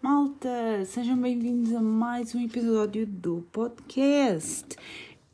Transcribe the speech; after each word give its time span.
Malta, 0.00 0.84
sejam 0.84 1.20
bem-vindos 1.20 1.74
a 1.74 1.80
mais 1.82 2.32
um 2.32 2.40
episódio 2.40 3.04
do 3.04 3.44
podcast. 3.50 4.76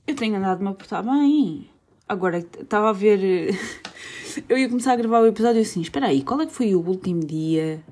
Eu 0.07 0.17
tenho 0.17 0.37
andado-me 0.37 0.71
a 0.71 0.73
portar 0.73 1.05
bem. 1.05 1.71
Agora, 2.09 2.39
estava 2.39 2.89
a 2.89 2.93
ver. 2.95 3.51
Eu 4.49 4.57
ia 4.57 4.67
começar 4.67 4.95
a 4.95 4.97
gravar 4.97 5.21
o 5.21 5.27
episódio 5.27 5.61
assim: 5.61 5.83
espera 5.83 6.07
aí, 6.07 6.23
qual 6.23 6.41
é 6.41 6.47
que 6.47 6.53
foi 6.55 6.75
o 6.75 6.81
último 6.81 7.21
dia 7.21 7.85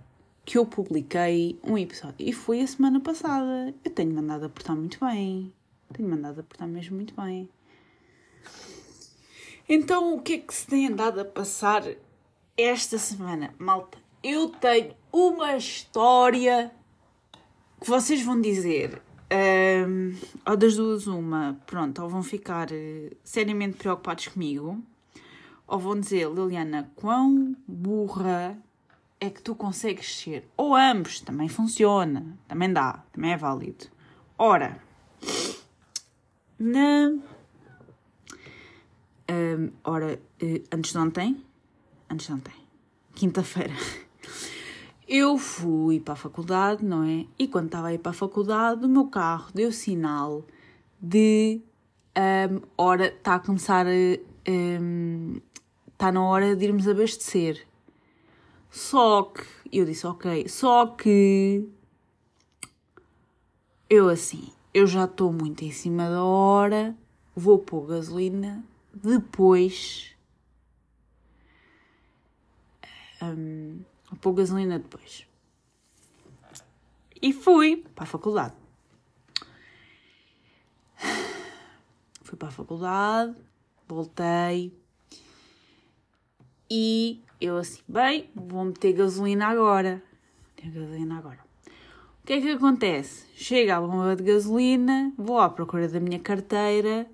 que 0.46 0.56
eu 0.56 0.64
publiquei 0.64 1.60
um 1.62 1.76
episódio? 1.76 2.16
E 2.18 2.32
foi 2.32 2.62
a 2.62 2.66
semana 2.66 3.00
passada. 3.00 3.74
Eu 3.84 3.90
tenho 3.90 4.18
andado 4.18 4.46
a 4.46 4.48
portar 4.48 4.74
muito 4.74 4.98
bem. 5.04 5.52
Tenho 5.92 6.10
andado 6.10 6.40
a 6.40 6.42
portar 6.42 6.66
mesmo 6.66 6.96
muito 6.96 7.14
bem. 7.14 7.50
Então, 9.68 10.14
o 10.14 10.22
que 10.22 10.32
é 10.32 10.38
que 10.38 10.54
se 10.54 10.66
tem 10.66 10.88
andado 10.88 11.20
a 11.20 11.24
passar 11.24 11.84
esta 12.56 12.96
semana? 12.96 13.54
Malta, 13.58 14.01
eu 14.22 14.48
tenho 14.48 14.94
uma 15.12 15.56
história 15.56 16.72
que 17.80 17.88
vocês 17.88 18.22
vão 18.22 18.40
dizer. 18.40 19.02
Um, 19.32 20.14
ou 20.46 20.56
das 20.56 20.76
duas, 20.76 21.06
uma, 21.06 21.58
pronto, 21.66 22.02
ou 22.02 22.08
vão 22.08 22.22
ficar 22.22 22.70
uh, 22.70 23.16
seriamente 23.24 23.78
preocupados 23.78 24.28
comigo, 24.28 24.82
ou 25.66 25.78
vão 25.78 25.98
dizer, 25.98 26.28
Liliana, 26.30 26.92
quão 26.94 27.56
burra 27.66 28.58
é 29.18 29.30
que 29.30 29.40
tu 29.40 29.54
consegues 29.54 30.18
ser? 30.18 30.46
Ou 30.56 30.76
ambos, 30.76 31.20
também 31.20 31.48
funciona, 31.48 32.38
também 32.46 32.70
dá, 32.70 33.02
também 33.10 33.32
é 33.32 33.36
válido. 33.36 33.86
Ora, 34.36 34.82
na. 36.58 37.12
Um, 39.30 39.70
ora, 39.82 40.20
uh, 40.42 40.64
antes 40.70 40.92
de 40.92 40.98
ontem, 40.98 41.44
antes 42.10 42.26
de 42.26 42.32
ontem, 42.34 42.54
quinta-feira, 43.14 43.72
eu 45.12 45.36
fui 45.36 46.00
para 46.00 46.14
a 46.14 46.16
faculdade, 46.16 46.82
não 46.82 47.04
é? 47.04 47.26
E 47.38 47.46
quando 47.46 47.66
estava 47.66 47.88
a 47.88 47.92
ir 47.92 47.98
para 47.98 48.12
a 48.12 48.14
faculdade, 48.14 48.86
o 48.86 48.88
meu 48.88 49.08
carro 49.08 49.50
deu 49.52 49.70
sinal 49.70 50.42
de 50.98 51.60
um, 52.16 52.62
hora, 52.78 53.08
está 53.08 53.34
a 53.34 53.38
começar 53.38 53.86
a. 53.86 53.90
Um, 54.48 55.36
está 55.92 56.10
na 56.10 56.24
hora 56.24 56.56
de 56.56 56.64
irmos 56.64 56.88
abastecer. 56.88 57.66
Só 58.70 59.24
que, 59.24 59.44
eu 59.70 59.84
disse 59.84 60.06
ok, 60.06 60.48
só 60.48 60.86
que 60.86 61.68
eu 63.90 64.08
assim, 64.08 64.50
eu 64.72 64.86
já 64.86 65.04
estou 65.04 65.30
muito 65.30 65.62
em 65.62 65.70
cima 65.70 66.08
da 66.08 66.24
hora, 66.24 66.96
vou 67.36 67.58
pôr 67.58 67.86
gasolina, 67.86 68.64
depois 68.94 70.16
um, 73.22 73.80
vou 74.12 74.18
pôr 74.20 74.34
gasolina 74.34 74.78
depois. 74.78 75.26
E 77.20 77.32
fui 77.32 77.84
para 77.94 78.04
a 78.04 78.06
faculdade. 78.06 78.54
Fui 82.22 82.36
para 82.36 82.48
a 82.48 82.52
faculdade, 82.52 83.34
voltei 83.88 84.72
e 86.70 87.22
eu 87.38 87.58
assim, 87.58 87.82
bem, 87.88 88.30
vou 88.34 88.64
meter 88.64 88.92
gasolina 88.92 89.46
agora. 89.48 90.02
Meter 90.56 90.70
gasolina 90.70 91.18
agora. 91.18 91.40
O 92.22 92.26
que 92.26 92.34
é 92.34 92.40
que 92.40 92.50
acontece? 92.50 93.26
Chega 93.34 93.76
a 93.76 93.80
bomba 93.80 94.16
de 94.16 94.22
gasolina, 94.22 95.12
vou 95.18 95.38
à 95.38 95.50
procura 95.50 95.88
da 95.88 96.00
minha 96.00 96.18
carteira 96.18 97.06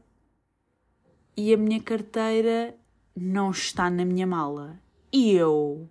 e 1.37 1.53
a 1.53 1.57
minha 1.57 1.81
carteira 1.81 2.77
não 3.17 3.51
está 3.51 3.89
na 3.89 4.05
minha 4.05 4.27
mala. 4.27 4.81
E 5.13 5.33
eu. 5.33 5.89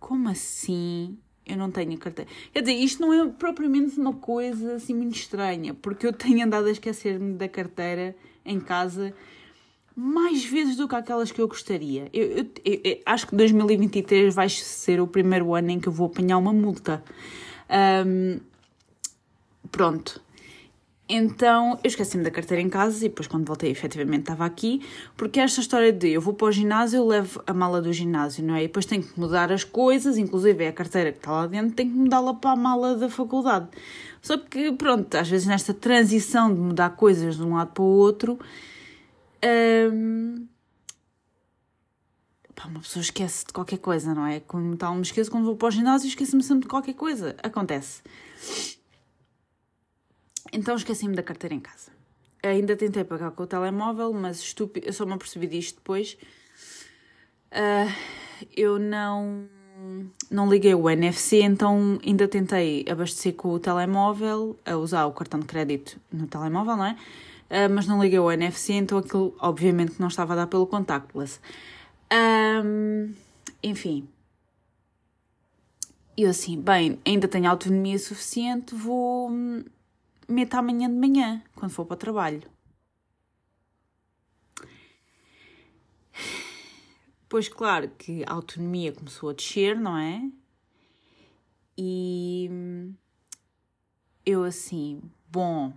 Como 0.00 0.28
assim? 0.28 1.16
Eu 1.46 1.56
não 1.56 1.70
tenho 1.70 1.96
carteira. 1.98 2.30
Quer 2.52 2.60
dizer, 2.60 2.72
isto 2.72 3.00
não 3.00 3.12
é 3.12 3.28
propriamente 3.28 4.00
uma 4.00 4.14
coisa 4.14 4.74
assim 4.74 4.94
muito 4.94 5.16
estranha, 5.16 5.74
porque 5.74 6.06
eu 6.06 6.12
tenho 6.12 6.44
andado 6.44 6.66
a 6.66 6.70
esquecer-me 6.70 7.34
da 7.34 7.48
carteira 7.48 8.16
em 8.44 8.58
casa 8.58 9.14
mais 9.94 10.44
vezes 10.44 10.76
do 10.76 10.88
que 10.88 10.94
aquelas 10.94 11.30
que 11.30 11.40
eu 11.40 11.46
gostaria. 11.46 12.08
Eu, 12.12 12.26
eu, 12.28 12.46
eu, 12.64 12.80
eu, 12.84 13.00
acho 13.04 13.26
que 13.26 13.36
2023 13.36 14.34
vai 14.34 14.48
ser 14.48 15.00
o 15.00 15.06
primeiro 15.06 15.54
ano 15.54 15.70
em 15.70 15.80
que 15.80 15.88
eu 15.88 15.92
vou 15.92 16.06
apanhar 16.06 16.38
uma 16.38 16.52
multa. 16.52 17.04
Um, 18.06 18.40
pronto. 19.70 20.22
Então 21.12 21.72
eu 21.82 21.88
esqueci-me 21.88 22.22
da 22.22 22.30
carteira 22.30 22.62
em 22.62 22.68
casa 22.68 23.04
e 23.04 23.08
depois, 23.08 23.26
quando 23.26 23.44
voltei, 23.44 23.68
efetivamente 23.68 24.20
estava 24.20 24.44
aqui. 24.44 24.80
Porque 25.16 25.40
esta 25.40 25.60
história 25.60 25.92
de 25.92 26.08
eu 26.10 26.20
vou 26.20 26.32
para 26.32 26.46
o 26.46 26.52
ginásio, 26.52 26.98
eu 26.98 27.06
levo 27.06 27.42
a 27.44 27.52
mala 27.52 27.82
do 27.82 27.92
ginásio, 27.92 28.44
não 28.44 28.54
é? 28.54 28.62
E 28.62 28.66
depois 28.68 28.86
tenho 28.86 29.02
que 29.02 29.18
mudar 29.18 29.50
as 29.50 29.64
coisas, 29.64 30.16
inclusive 30.16 30.62
é 30.62 30.68
a 30.68 30.72
carteira 30.72 31.10
que 31.10 31.18
está 31.18 31.32
lá 31.32 31.46
dentro, 31.48 31.74
tenho 31.74 31.90
que 31.90 31.96
mudá-la 31.96 32.32
para 32.34 32.52
a 32.52 32.56
mala 32.56 32.94
da 32.94 33.08
faculdade. 33.08 33.66
Só 34.22 34.38
que, 34.38 34.70
pronto, 34.72 35.12
às 35.16 35.28
vezes 35.28 35.48
nesta 35.48 35.74
transição 35.74 36.54
de 36.54 36.60
mudar 36.60 36.90
coisas 36.90 37.36
de 37.36 37.42
um 37.42 37.54
lado 37.54 37.72
para 37.72 37.82
o 37.82 37.86
outro. 37.86 38.38
Um, 39.92 40.46
pá, 42.54 42.68
uma 42.68 42.80
pessoa 42.80 43.02
esquece 43.02 43.46
de 43.46 43.52
qualquer 43.52 43.78
coisa, 43.78 44.14
não 44.14 44.26
é? 44.26 44.38
Como 44.38 44.76
tal, 44.76 44.94
me 44.94 45.02
esqueço 45.02 45.28
quando 45.28 45.44
vou 45.44 45.56
para 45.56 45.68
o 45.68 45.70
ginásio, 45.72 46.06
esqueço-me 46.06 46.42
sempre 46.44 46.62
de 46.62 46.68
qualquer 46.68 46.94
coisa. 46.94 47.34
Acontece. 47.42 48.00
Então 50.52 50.74
esqueci-me 50.74 51.14
da 51.14 51.22
carteira 51.22 51.54
em 51.54 51.60
casa. 51.60 51.92
Ainda 52.42 52.74
tentei 52.76 53.04
pagar 53.04 53.30
com 53.32 53.42
o 53.42 53.46
telemóvel, 53.46 54.12
mas 54.12 54.40
estúpido, 54.40 54.86
eu 54.86 54.92
só 54.92 55.04
me 55.04 55.12
apercebi 55.12 55.46
disto 55.46 55.76
depois. 55.76 56.16
Uh, 57.52 57.92
eu 58.56 58.78
não, 58.78 59.46
não 60.30 60.48
liguei 60.48 60.74
o 60.74 60.88
NFC, 60.88 61.42
então 61.42 61.98
ainda 62.04 62.26
tentei 62.26 62.84
abastecer 62.88 63.34
com 63.34 63.50
o 63.50 63.58
telemóvel, 63.58 64.58
a 64.64 64.76
usar 64.76 65.06
o 65.06 65.12
cartão 65.12 65.40
de 65.40 65.46
crédito 65.46 66.00
no 66.10 66.26
telemóvel, 66.26 66.76
não 66.76 66.86
é? 66.86 66.96
Uh, 67.50 67.72
mas 67.72 67.86
não 67.86 68.00
liguei 68.02 68.18
o 68.18 68.30
NFC, 68.30 68.72
então 68.74 68.98
aquilo 68.98 69.36
obviamente 69.38 70.00
não 70.00 70.08
estava 70.08 70.32
a 70.32 70.36
dar 70.36 70.46
pelo 70.46 70.66
contactless. 70.66 71.40
Um, 72.12 73.12
enfim. 73.62 74.08
Eu 76.16 76.30
assim, 76.30 76.60
bem, 76.60 76.98
ainda 77.04 77.28
tenho 77.28 77.48
autonomia 77.48 77.98
suficiente, 77.98 78.74
vou 78.74 79.30
meter 80.32 80.56
amanhã 80.56 80.88
de 80.88 80.96
manhã, 80.96 81.42
quando 81.54 81.72
for 81.72 81.84
para 81.84 81.94
o 81.94 81.98
trabalho. 81.98 82.42
Pois 87.28 87.48
claro 87.48 87.88
que 87.96 88.24
a 88.26 88.32
autonomia 88.32 88.92
começou 88.92 89.30
a 89.30 89.32
descer, 89.32 89.78
não 89.78 89.96
é? 89.96 90.20
E 91.78 92.50
eu 94.26 94.42
assim, 94.42 95.00
bom, 95.30 95.72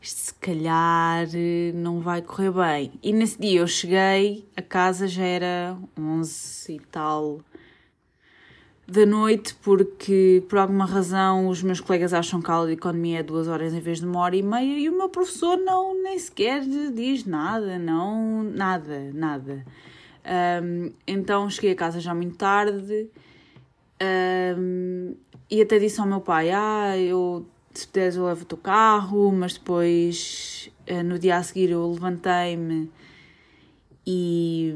isto 0.00 0.18
se 0.18 0.34
calhar 0.34 1.26
não 1.74 2.00
vai 2.00 2.20
correr 2.20 2.50
bem. 2.50 2.92
E 3.02 3.12
nesse 3.12 3.38
dia 3.40 3.60
eu 3.60 3.68
cheguei, 3.68 4.48
a 4.56 4.62
casa 4.62 5.06
já 5.06 5.24
era 5.24 5.78
11 5.98 6.74
e 6.74 6.80
tal 6.80 7.40
da 8.90 9.06
noite, 9.06 9.54
porque 9.62 10.42
por 10.48 10.58
alguma 10.58 10.84
razão 10.84 11.46
os 11.48 11.62
meus 11.62 11.80
colegas 11.80 12.12
acham 12.12 12.42
que 12.42 12.50
a 12.50 12.54
aula 12.54 12.66
de 12.66 12.72
economia 12.72 13.20
é 13.20 13.22
duas 13.22 13.46
horas 13.46 13.72
em 13.72 13.80
vez 13.80 14.00
de 14.00 14.06
uma 14.06 14.20
hora 14.20 14.34
e 14.34 14.42
meia 14.42 14.78
e 14.78 14.88
o 14.88 14.96
meu 14.96 15.08
professor 15.08 15.56
não 15.56 16.02
nem 16.02 16.18
sequer 16.18 16.62
diz 16.92 17.24
nada, 17.24 17.78
não, 17.78 18.42
nada, 18.42 19.10
nada. 19.14 19.64
Um, 20.62 20.92
então 21.06 21.48
cheguei 21.48 21.72
a 21.72 21.76
casa 21.76 22.00
já 22.00 22.12
muito 22.12 22.36
tarde 22.36 23.08
um, 24.58 25.14
e 25.48 25.62
até 25.62 25.78
disse 25.78 26.00
ao 26.00 26.06
meu 26.06 26.20
pai: 26.20 26.50
Ah, 26.50 26.98
eu 26.98 27.46
se 27.72 27.86
puderes 27.86 28.16
eu 28.16 28.26
levo 28.26 28.42
o 28.42 28.46
teu 28.46 28.58
carro, 28.58 29.30
mas 29.30 29.54
depois 29.54 30.70
uh, 30.90 31.02
no 31.04 31.16
dia 31.16 31.36
a 31.36 31.42
seguir 31.42 31.70
eu 31.70 31.88
levantei-me 31.92 32.90
e 34.04 34.74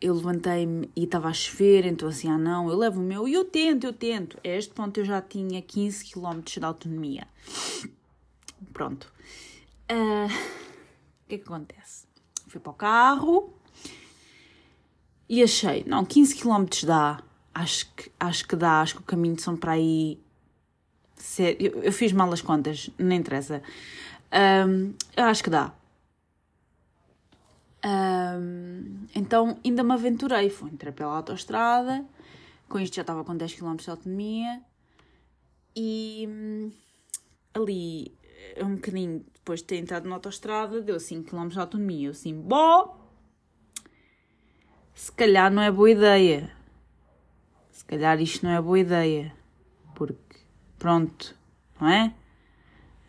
eu 0.00 0.14
levantei-me 0.14 0.90
e 0.96 1.04
estava 1.04 1.28
a 1.28 1.32
chover, 1.32 1.84
então 1.84 2.08
assim, 2.08 2.28
ah 2.28 2.38
não, 2.38 2.70
eu 2.70 2.76
levo 2.76 3.00
o 3.00 3.04
meu 3.04 3.28
e 3.28 3.34
eu 3.34 3.44
tento, 3.44 3.84
eu 3.84 3.92
tento. 3.92 4.38
A 4.42 4.48
este 4.48 4.72
ponto 4.72 4.98
eu 4.98 5.04
já 5.04 5.20
tinha 5.20 5.60
15 5.60 6.04
km 6.06 6.40
de 6.42 6.64
autonomia. 6.64 7.28
Pronto. 8.72 9.12
Uh, 9.90 10.26
o 10.26 11.28
que 11.28 11.34
é 11.34 11.38
que 11.38 11.44
acontece? 11.44 12.06
Fui 12.46 12.60
para 12.60 12.70
o 12.70 12.74
carro 12.74 13.52
e 15.28 15.42
achei, 15.42 15.84
não, 15.86 16.04
15 16.04 16.34
km 16.36 16.64
dá, 16.86 17.22
acho 17.54 17.92
que, 17.94 18.10
acho 18.18 18.48
que 18.48 18.56
dá, 18.56 18.80
acho 18.80 18.94
que 18.94 19.00
o 19.02 19.04
caminho 19.04 19.38
são 19.38 19.56
para 19.56 19.72
aí. 19.72 20.18
Eu, 21.38 21.82
eu 21.82 21.92
fiz 21.92 22.12
mal 22.12 22.32
as 22.32 22.40
contas, 22.40 22.88
não 22.98 23.14
interessa. 23.14 23.62
Eu 25.16 25.24
acho 25.24 25.44
que 25.44 25.50
dá. 25.50 25.72
Um, 27.84 29.06
então 29.14 29.58
ainda 29.64 29.82
me 29.82 29.92
aventurei, 29.92 30.50
fui 30.50 30.70
entrei 30.70 30.92
pela 30.92 31.16
autostrada, 31.16 32.04
com 32.68 32.78
isto 32.78 32.96
já 32.96 33.02
estava 33.02 33.24
com 33.24 33.36
10 33.36 33.54
km 33.54 33.76
de 33.76 33.90
autonomia 33.90 34.60
e 35.74 36.28
hum, 36.28 36.70
ali 37.54 38.14
um 38.58 38.74
bocadinho 38.74 39.24
depois 39.34 39.60
de 39.60 39.66
ter 39.66 39.76
entrado 39.76 40.08
na 40.08 40.16
autostrada 40.16 40.80
deu 40.80 41.00
5 41.00 41.30
km 41.30 41.48
de 41.48 41.58
autonomia. 41.58 42.08
Eu 42.08 42.12
assim, 42.12 42.38
bom, 42.40 43.00
se 44.94 45.10
calhar 45.12 45.50
não 45.50 45.62
é 45.62 45.70
boa 45.70 45.90
ideia. 45.90 46.52
se 47.70 47.84
calhar 47.84 48.20
isto 48.20 48.44
não 48.44 48.52
é 48.52 48.60
boa 48.60 48.78
ideia, 48.78 49.34
porque, 49.94 50.38
pronto, 50.78 51.34
não 51.80 51.88
é? 51.88 52.14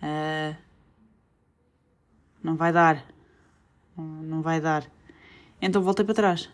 Uh, 0.02 0.56
não 2.42 2.56
vai 2.56 2.72
dar. 2.72 3.06
Não, 4.02 4.42
vai 4.42 4.60
dar. 4.60 4.90
Então 5.62 5.82
voltei 5.82 6.06
para 6.06 6.16
trás. 6.16 6.50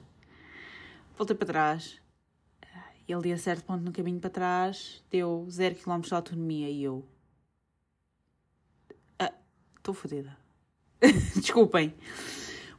Voltei 1.18 1.36
para 1.36 1.48
trás. 1.48 2.02
E 3.08 3.14
ali 3.14 3.32
a 3.32 3.38
certo 3.38 3.64
ponto 3.64 3.84
no 3.84 3.92
caminho 3.92 4.20
para 4.20 4.30
trás 4.30 5.04
deu 5.10 5.48
0 5.50 5.76
km 5.76 6.02
de 6.02 6.14
autonomia 6.14 6.70
e 6.70 6.84
eu. 6.84 7.06
Estou 9.78 9.94
ah, 9.94 9.96
fodida. 9.96 10.38
Desculpem. 11.36 11.94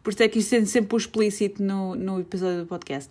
Por 0.03 0.11
isso 0.11 0.23
é 0.23 0.29
que 0.29 0.39
isto 0.39 0.51
sendo 0.51 0.67
sempre 0.67 0.95
o 0.95 0.99
explícito 0.99 1.63
no, 1.63 1.95
no 1.95 2.21
episódio 2.21 2.61
do 2.61 2.67
podcast. 2.67 3.11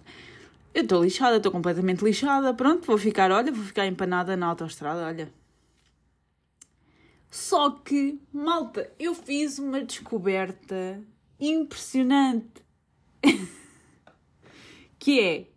Eu 0.74 0.84
estou 0.84 1.04
lixada, 1.04 1.38
estou 1.38 1.52
completamente 1.52 2.04
lixada. 2.04 2.54
Pronto, 2.54 2.86
vou 2.86 2.98
ficar, 2.98 3.32
olha, 3.32 3.52
vou 3.52 3.64
ficar 3.64 3.88
empanada 3.88 4.38
na 4.38 4.46
autoestrada, 4.48 5.06
olha. 5.06 5.32
Só 7.32 7.72
que, 7.72 8.20
malta, 8.32 8.92
eu 9.00 9.14
fiz 9.14 9.60
uma 9.60 9.84
descoberta 9.84 11.02
impressionante. 11.40 12.66
que 15.00 15.20
é 15.20 15.48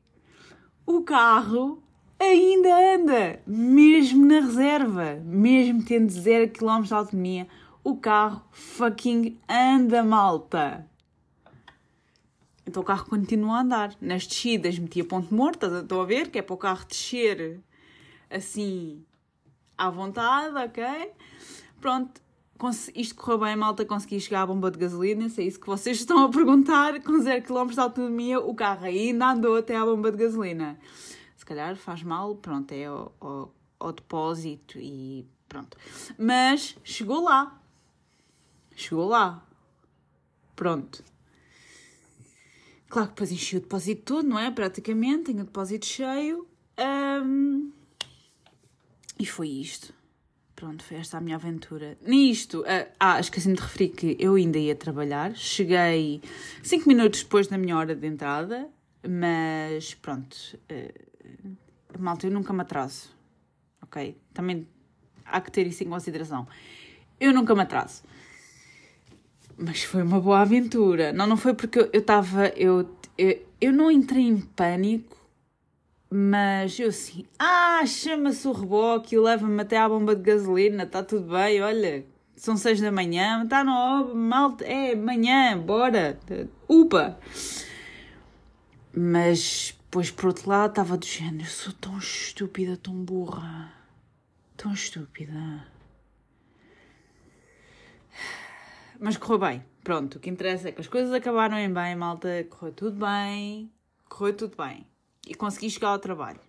o 0.87 1.03
carro 1.03 1.83
ainda 2.19 2.95
anda, 2.95 3.43
mesmo 3.47 4.27
na 4.27 4.41
reserva, 4.41 5.21
mesmo 5.25 5.85
tendo 5.85 6.11
0 6.11 6.51
km 6.51 6.83
de 6.83 6.95
autonomia, 6.95 7.49
o 7.83 7.97
carro 7.97 8.45
fucking 8.53 9.39
anda, 9.49 10.03
malta. 10.03 10.87
Então 12.67 12.83
o 12.83 12.87
carro 12.87 13.07
continua 13.07 13.57
a 13.57 13.61
andar. 13.63 13.97
Nas 14.01 14.27
descidas 14.27 14.79
metia 14.79 15.05
ponto 15.05 15.35
morto, 15.35 15.67
estão 15.67 16.01
a 16.01 16.05
ver? 16.05 16.31
Que 16.31 16.39
é 16.39 16.43
para 16.43 16.55
o 16.55 16.59
carro 16.59 16.87
descer 16.87 17.61
assim 18.29 19.05
à 19.77 19.91
vontade, 19.91 20.55
ok? 20.57 20.85
Pronto, 21.81 22.21
isto 22.95 23.15
correu 23.15 23.39
bem, 23.39 23.57
malta, 23.57 23.85
consegui 23.85 24.21
chegar 24.21 24.43
à 24.43 24.47
bomba 24.47 24.71
de 24.71 24.79
gasolina, 24.79 25.29
se 25.29 25.41
é 25.41 25.47
isso 25.47 25.59
que 25.59 25.67
vocês 25.67 25.99
estão 26.01 26.25
a 26.25 26.29
perguntar, 26.29 27.01
com 27.03 27.19
0 27.19 27.43
km 27.43 27.73
de 27.73 27.81
autonomia, 27.81 28.41
o 28.41 28.55
carro 28.55 28.85
ainda 28.85 29.31
andou 29.31 29.57
até 29.57 29.77
à 29.77 29.85
bomba 29.85 30.11
de 30.11 30.19
gasolina. 30.19 30.79
Se 31.37 31.47
calhar 31.47 31.75
faz 31.77 32.03
mal, 32.03 32.37
pronto, 32.37 32.73
é 32.73 32.85
ao, 32.85 33.93
depósito 33.95 34.79
e 34.79 35.27
pronto. 35.49 35.77
Mas 36.19 36.77
chegou 36.85 37.25
lá. 37.25 37.61
Chegou 38.77 39.09
lá. 39.09 39.47
Pronto. 40.55 41.03
Claro 42.89 43.09
que 43.09 43.15
depois 43.15 43.33
enchi 43.33 43.57
o 43.57 43.61
depósito 43.61 44.03
todo, 44.03 44.29
não 44.29 44.39
é? 44.39 44.51
Praticamente, 44.51 45.25
tenho 45.25 45.41
o 45.41 45.45
depósito 45.45 45.87
cheio. 45.87 46.47
Um... 47.25 47.73
E 49.19 49.25
foi 49.25 49.49
isto. 49.49 49.95
Pronto, 50.61 50.85
foi 50.85 50.99
esta 50.99 51.17
a 51.17 51.23
minha 51.23 51.37
aventura. 51.37 51.97
Nisto, 52.07 52.61
uh, 52.61 52.87
ah, 53.01 53.19
esqueci-me 53.19 53.55
de 53.55 53.63
referir 53.63 53.89
que 53.89 54.15
eu 54.21 54.35
ainda 54.35 54.59
ia 54.59 54.75
trabalhar. 54.77 55.35
Cheguei 55.35 56.21
5 56.63 56.87
minutos 56.87 57.23
depois 57.23 57.47
da 57.47 57.57
minha 57.57 57.79
hora 57.79 57.95
de 57.95 58.07
entrada, 58.07 58.69
mas 59.09 59.95
pronto, 59.95 60.37
uh, 60.71 61.57
malta, 61.99 62.27
eu 62.27 62.31
nunca 62.31 62.53
me 62.53 62.61
atraso, 62.61 63.09
ok? 63.81 64.15
Também 64.35 64.69
há 65.25 65.41
que 65.41 65.51
ter 65.51 65.67
isso 65.67 65.83
em 65.83 65.89
consideração. 65.89 66.47
Eu 67.19 67.33
nunca 67.33 67.55
me 67.55 67.63
atraso. 67.63 68.03
Mas 69.57 69.83
foi 69.83 70.03
uma 70.03 70.21
boa 70.21 70.41
aventura. 70.41 71.11
Não, 71.11 71.27
não 71.27 71.39
foi 71.39 71.55
porque 71.55 71.79
eu 71.79 72.01
estava. 72.01 72.49
Eu, 72.49 72.99
eu, 73.17 73.47
eu 73.59 73.73
não 73.73 73.91
entrei 73.91 74.25
em 74.25 74.43
pânico 74.43 75.17
mas 76.13 76.77
eu 76.81 76.89
assim, 76.89 77.25
ah, 77.39 77.87
chama-se 77.87 78.47
o 78.49 78.53
reboque 78.53 79.15
e 79.15 79.19
leva-me 79.19 79.63
até 79.63 79.79
à 79.79 79.89
bomba 79.89 80.17
de 80.17 80.23
gasolina, 80.23 80.83
está 80.83 81.05
tudo 81.05 81.33
bem, 81.33 81.63
olha, 81.63 82.05
são 82.35 82.57
seis 82.57 82.81
da 82.81 82.91
manhã, 82.91 83.45
está 83.45 83.63
no 83.63 84.13
mal, 84.13 84.57
é 84.63 84.97
manhã, 84.97 85.57
bora, 85.57 86.19
upa. 86.69 87.17
Mas 88.93 89.77
depois 89.79 90.11
por 90.11 90.27
outro 90.27 90.51
lado 90.51 90.71
estava 90.71 90.97
do 90.97 91.07
género, 91.07 91.45
eu 91.45 91.47
sou 91.47 91.73
tão 91.75 91.97
estúpida, 91.97 92.77
tão 92.77 92.95
burra, 93.05 93.73
tão 94.57 94.73
estúpida. 94.73 95.65
Mas 98.99 99.17
correu 99.17 99.39
bem, 99.39 99.65
pronto, 99.85 100.17
o 100.17 100.21
que 100.21 100.29
interessa 100.29 100.69
é 100.69 100.73
que 100.73 100.81
as 100.81 100.89
coisas 100.89 101.13
acabaram 101.13 101.57
em 101.57 101.73
bem, 101.73 101.95
malta, 101.95 102.45
correu 102.51 102.75
tudo 102.75 103.07
bem, 103.07 103.73
correu 104.09 104.37
tudo 104.37 104.57
bem 104.57 104.90
e 105.31 105.35
consegui 105.35 105.71
chegar 105.71 105.91
ao 105.91 105.99
trabalho. 106.01 106.41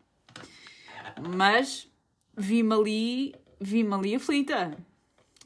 Mas 1.35 1.87
vi-me 2.35 2.73
ali, 2.73 3.35
vi-me 3.59 3.93
ali 3.93 4.15
aflita. 4.15 4.75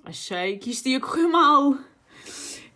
Achei 0.05 0.57
que 0.57 0.71
isto 0.71 0.87
ia 0.87 1.01
correr 1.01 1.27
mal. 1.27 1.77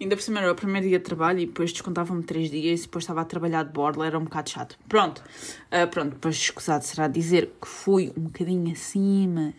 Ainda 0.02 0.16
por 0.16 0.22
cima 0.22 0.40
era 0.40 0.52
o 0.52 0.56
primeiro 0.56 0.88
dia 0.88 1.00
de 1.00 1.06
trabalho 1.06 1.40
e 1.40 1.46
depois 1.46 1.72
descontavam-me 1.72 2.24
três 2.24 2.50
dias 2.50 2.82
e 2.82 2.84
depois 2.84 3.04
estava 3.04 3.22
a 3.22 3.26
trabalhar 3.26 3.64
de 3.64 3.72
borla, 3.72 4.06
era 4.06 4.18
um 4.18 4.24
bocado 4.24 4.50
chato. 4.50 4.78
Pronto, 4.88 5.20
uh, 5.20 5.88
pronto, 5.90 6.14
depois 6.14 6.36
escusado 6.36 6.84
será 6.84 7.08
dizer 7.08 7.54
que 7.62 7.68
fui 7.68 8.12
um 8.18 8.24
bocadinho 8.24 8.72
acima 8.72 9.54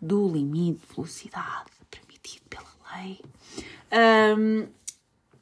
do 0.00 0.28
limite 0.28 0.80
de 0.80 0.94
velocidade 0.94 1.70
permitido 1.90 2.42
pela 2.48 2.96
lei. 2.96 3.20
Um, 4.36 4.68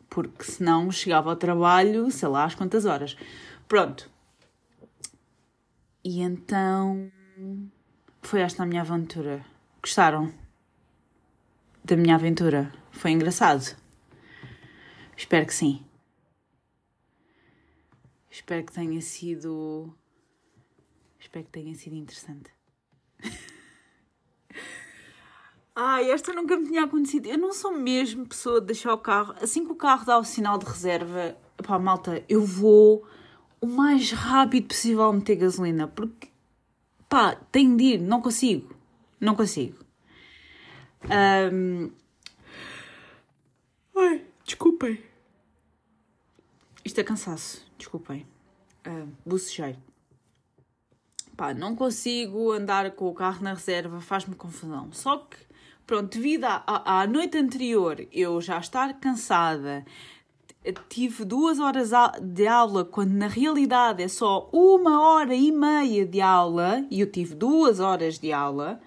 porque 0.09 0.45
senão 0.45 0.91
chegava 0.91 1.31
ao 1.31 1.37
trabalho, 1.37 2.11
sei 2.11 2.29
lá, 2.29 2.45
às 2.45 2.55
quantas 2.55 2.85
horas. 2.85 3.17
Pronto, 3.67 4.11
e 6.05 6.21
então 6.21 7.11
foi 8.23 8.41
esta 8.41 8.63
a 8.63 8.67
minha 8.67 8.83
aventura. 8.83 9.45
Gostaram 9.81 10.33
da 11.85 11.97
minha 11.97 12.15
aventura? 12.15 12.73
Foi 12.91 13.11
engraçado? 13.11 13.77
Espero 15.17 15.47
que 15.47 15.55
sim. 15.55 15.85
Espero 18.31 18.65
que 18.65 18.73
tenha 18.73 19.01
sido. 19.01 19.95
Espero 21.21 21.45
que 21.45 21.51
tenha 21.51 21.75
sido 21.75 21.95
interessante. 21.97 22.51
Ai, 25.75 26.11
esta 26.11 26.33
nunca 26.33 26.57
me 26.57 26.67
tinha 26.67 26.85
acontecido. 26.85 27.27
Eu 27.27 27.39
não 27.39 27.53
sou 27.53 27.73
mesmo 27.73 28.27
pessoa 28.27 28.61
de 28.61 28.67
deixar 28.67 28.93
o 28.93 28.99
carro. 28.99 29.35
Assim 29.41 29.65
que 29.65 29.73
o 29.73 29.77
carro 29.77 30.05
dá 30.05 30.19
o 30.19 30.25
sinal 30.25 30.59
de 30.59 30.67
reserva, 30.67 31.37
pá, 31.63 31.79
malta, 31.79 32.25
eu 32.29 32.45
vou 32.45 33.07
o 33.63 33.67
mais 33.69 34.11
rápido 34.11 34.67
possível 34.67 35.05
a 35.05 35.13
meter 35.13 35.37
gasolina, 35.37 35.87
porque 35.87 36.29
pá, 37.09 37.37
tenho 37.53 37.77
de 37.77 37.85
ir, 37.85 38.01
não 38.01 38.21
consigo, 38.21 38.75
não 39.21 39.37
consigo. 39.37 39.79
Um... 41.05 41.91
Ai, 43.97 44.27
desculpem. 44.45 44.99
Isto 46.85 47.01
é 47.01 47.05
cansaço, 47.05 47.65
desculpem. 47.79 48.27
Uh, 48.85 49.09
bocejei. 49.25 49.77
Pá, 51.37 51.55
não 51.55 51.77
consigo 51.77 52.51
andar 52.51 52.91
com 52.91 53.07
o 53.07 53.15
carro 53.15 53.45
na 53.45 53.55
reserva, 53.55 54.01
faz-me 54.01 54.35
confusão. 54.35 54.93
Só 54.93 55.19
que, 55.19 55.37
pronto, 55.87 56.11
devido 56.17 56.47
à, 56.47 57.03
à 57.03 57.07
noite 57.07 57.39
anterior 57.39 58.05
eu 58.11 58.41
já 58.41 58.59
estar 58.59 58.99
cansada, 58.99 59.85
tive 60.89 61.25
duas 61.25 61.59
horas 61.59 61.91
de 62.21 62.47
aula, 62.47 62.85
quando 62.85 63.13
na 63.13 63.27
realidade 63.27 64.03
é 64.03 64.09
só 64.09 64.49
uma 64.53 65.01
hora 65.01 65.35
e 65.35 65.51
meia 65.51 66.07
de 66.07 66.21
aula, 66.21 66.87
e 66.91 67.01
eu 67.01 67.11
tive 67.11 67.35
duas 67.35 67.81
horas 67.81 68.19
de 68.19 68.33
aula, 68.33 68.81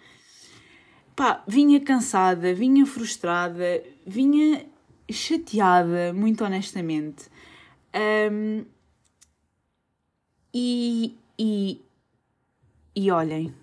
pá, 1.15 1.43
vinha 1.47 1.79
cansada, 1.81 2.53
vinha 2.53 2.85
frustrada, 2.85 3.83
vinha 4.05 4.65
chateada, 5.11 6.13
muito 6.13 6.45
honestamente. 6.45 7.29
Um, 8.31 8.65
e, 10.53 11.17
e, 11.37 11.81
e 12.95 13.11
olhem, 13.11 13.53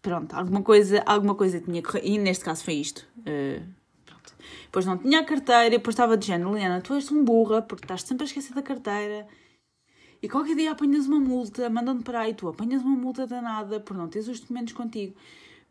pronto, 0.00 0.34
alguma 0.34 0.62
coisa, 0.62 1.02
alguma 1.04 1.34
coisa 1.34 1.60
tinha 1.60 1.82
que. 1.82 1.98
E 1.98 2.18
neste 2.18 2.44
caso 2.44 2.62
foi 2.62 2.74
isto. 2.74 3.06
Uh, 3.18 3.81
depois 4.64 4.86
não 4.86 4.96
tinha 4.98 5.20
a 5.20 5.24
carteira, 5.24 5.70
depois 5.70 5.94
estava 5.94 6.16
de 6.16 6.26
género, 6.26 6.54
Liana, 6.54 6.80
tu 6.80 6.94
és 6.94 7.10
um 7.10 7.24
burra, 7.24 7.62
porque 7.62 7.84
estás 7.84 8.02
sempre 8.02 8.24
a 8.24 8.26
esquecer 8.26 8.54
da 8.54 8.62
carteira. 8.62 9.26
E 10.22 10.28
qualquer 10.28 10.54
dia 10.54 10.70
apanhas 10.70 11.06
uma 11.06 11.18
multa, 11.18 11.68
mandando 11.68 12.02
para 12.02 12.20
aí, 12.20 12.34
tu 12.34 12.48
apanhas 12.48 12.82
uma 12.82 12.96
multa 12.96 13.26
danada 13.26 13.80
por 13.80 13.96
não 13.96 14.08
teres 14.08 14.28
os 14.28 14.40
documentos 14.40 14.72
contigo. 14.72 15.14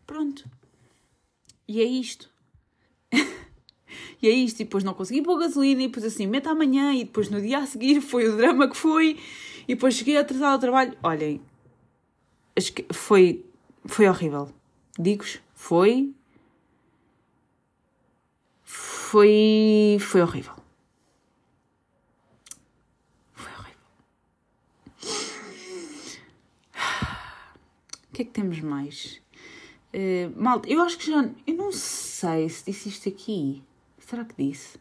Pronto. 0.05 0.43
E 1.67 1.81
é 1.81 1.85
isto. 1.85 2.29
e 4.21 4.27
é 4.27 4.31
isto. 4.31 4.59
E 4.59 4.65
depois 4.65 4.83
não 4.83 4.93
consegui 4.93 5.21
pôr 5.21 5.39
gasolina, 5.39 5.81
e 5.83 5.87
depois 5.87 6.05
assim, 6.05 6.27
meta 6.27 6.51
amanhã, 6.51 6.93
e 6.93 7.05
depois 7.05 7.29
no 7.29 7.41
dia 7.41 7.59
a 7.59 7.65
seguir 7.65 8.01
foi 8.01 8.27
o 8.27 8.35
drama 8.35 8.69
que 8.69 8.75
foi, 8.75 9.17
e 9.67 9.73
depois 9.73 9.95
cheguei 9.95 10.17
atrasado 10.17 10.53
ao 10.53 10.59
trabalho. 10.59 10.97
Olhem, 11.01 11.41
foi, 12.91 13.45
foi 13.85 14.07
horrível. 14.09 14.49
Digo-vos, 14.99 15.39
foi 15.53 16.13
foi, 19.11 19.97
foi 19.99 20.21
horrível. 20.21 20.53
Foi 23.33 23.51
horrível. 23.51 23.87
que 28.13 28.21
é 28.21 28.25
que 28.25 28.31
temos 28.31 28.61
mais? 28.61 29.21
Uh, 29.93 30.31
malta, 30.41 30.69
eu 30.69 30.81
acho 30.81 30.97
que 30.97 31.11
já. 31.11 31.29
Eu 31.45 31.55
não 31.55 31.73
sei 31.73 32.47
se 32.47 32.63
disse 32.71 32.87
isto 32.87 33.09
aqui. 33.09 33.61
Será 33.99 34.23
que 34.23 34.33
disse? 34.37 34.79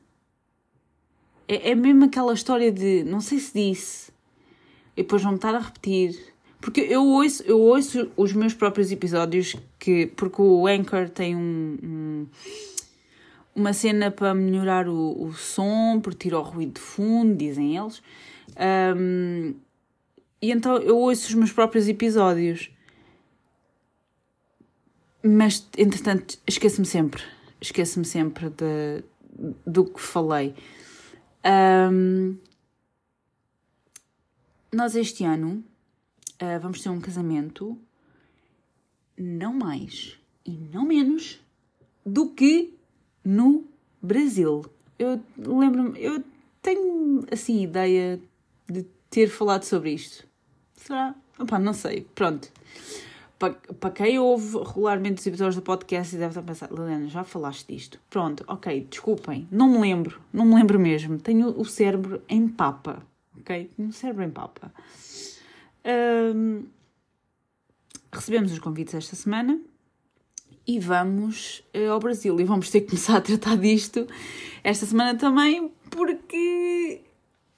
É, 1.48 1.70
é 1.70 1.74
mesmo 1.74 2.04
aquela 2.04 2.32
história 2.32 2.70
de. 2.70 3.02
Não 3.02 3.20
sei 3.20 3.40
se 3.40 3.52
disse. 3.52 4.12
E 4.96 5.02
depois 5.02 5.24
vão-me 5.24 5.38
estar 5.38 5.56
a 5.56 5.58
repetir. 5.58 6.34
Porque 6.60 6.82
eu 6.82 7.04
ouço, 7.04 7.42
eu 7.42 7.58
ouço 7.58 8.12
os 8.16 8.32
meus 8.32 8.54
próprios 8.54 8.92
episódios, 8.92 9.56
que, 9.76 10.06
porque 10.06 10.40
o 10.40 10.68
Anchor 10.68 11.08
tem 11.08 11.34
um, 11.34 11.78
um 11.82 12.26
uma 13.60 13.72
cena 13.72 14.10
para 14.10 14.34
melhorar 14.34 14.88
o, 14.88 15.22
o 15.22 15.34
som, 15.34 16.00
por 16.00 16.14
tirar 16.14 16.38
o 16.38 16.42
ruído 16.42 16.74
de 16.74 16.80
fundo, 16.80 17.36
dizem 17.36 17.76
eles. 17.76 18.02
Um, 18.96 19.54
e 20.42 20.50
então 20.50 20.76
eu 20.78 20.96
ouço 20.96 21.28
os 21.28 21.34
meus 21.34 21.52
próprios 21.52 21.86
episódios. 21.86 22.70
Mas, 25.22 25.68
entretanto, 25.76 26.38
esqueço-me 26.46 26.86
sempre. 26.86 27.22
Esqueço-me 27.60 28.06
sempre 28.06 28.48
de, 28.48 29.04
do 29.66 29.84
que 29.84 30.00
falei. 30.00 30.54
Um, 31.44 32.38
nós 34.72 34.96
este 34.96 35.24
ano 35.24 35.62
uh, 36.40 36.60
vamos 36.60 36.82
ter 36.82 36.88
um 36.88 37.00
casamento 37.00 37.78
não 39.18 39.52
mais 39.52 40.18
e 40.46 40.52
não 40.52 40.86
menos 40.86 41.38
do 42.04 42.30
que 42.30 42.79
no 43.30 43.64
Brasil. 44.02 44.64
Eu 44.98 45.20
lembro-me, 45.38 46.02
eu 46.02 46.22
tenho 46.60 47.24
assim 47.30 47.62
ideia 47.62 48.20
de 48.68 48.84
ter 49.08 49.28
falado 49.28 49.62
sobre 49.62 49.92
isto. 49.92 50.26
Será? 50.74 51.14
Opa, 51.38 51.58
não 51.58 51.72
sei. 51.72 52.06
Pronto. 52.14 52.50
Para, 53.38 53.54
para 53.54 53.90
quem 53.90 54.18
ouve 54.18 54.58
regularmente 54.58 55.20
os 55.20 55.26
episódios 55.26 55.54
do 55.54 55.62
podcast 55.62 56.14
e 56.14 56.18
deve 56.18 56.30
estar 56.30 56.40
a 56.40 56.44
pensar, 56.44 56.70
Liliana, 56.70 57.08
já 57.08 57.24
falaste 57.24 57.66
disto. 57.72 57.98
Pronto, 58.10 58.44
ok, 58.46 58.86
desculpem, 58.90 59.48
não 59.50 59.66
me 59.70 59.78
lembro, 59.78 60.20
não 60.30 60.44
me 60.44 60.56
lembro 60.56 60.78
mesmo. 60.78 61.18
Tenho 61.18 61.48
o 61.58 61.64
cérebro 61.64 62.20
em 62.28 62.46
papa, 62.48 63.02
ok? 63.38 63.70
Tenho 63.74 63.88
o 63.88 63.92
cérebro 63.92 64.24
em 64.24 64.30
papa. 64.30 64.70
Um, 66.34 66.64
recebemos 68.12 68.52
os 68.52 68.58
convites 68.58 68.92
esta 68.92 69.16
semana 69.16 69.58
e 70.66 70.78
vamos 70.78 71.64
uh, 71.74 71.90
ao 71.90 71.98
Brasil. 71.98 72.38
E 72.40 72.44
vamos 72.44 72.70
ter 72.70 72.82
que 72.82 72.88
começar 72.88 73.16
a 73.16 73.20
tratar 73.20 73.56
disto 73.56 74.06
esta 74.62 74.86
semana 74.86 75.18
também, 75.18 75.72
porque 75.90 77.02